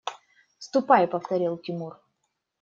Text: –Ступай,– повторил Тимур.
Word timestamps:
–Ступай,– 0.57 1.05
повторил 1.07 1.59
Тимур. 1.59 1.99